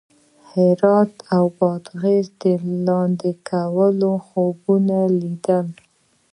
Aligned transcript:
هرات 0.51 1.11
او 1.35 1.45
بادغیس 1.59 2.27
د 2.41 2.43
لاندې 2.87 3.31
کولو 3.49 4.11
خوبونه 4.25 4.97
لیدل. 5.19 5.65